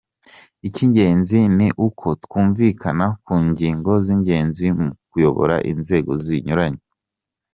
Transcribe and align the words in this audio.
Icy’ingenzi 0.67 1.39
ni 1.57 1.67
uko 1.87 2.07
twumvikana 2.23 3.05
ku 3.25 3.33
ngingo 3.47 3.91
z’ingenzi 4.05 4.65
mu 4.79 4.87
kuyobora 5.09 5.55
inzego 5.71 6.11
zinyuranye. 6.23 6.83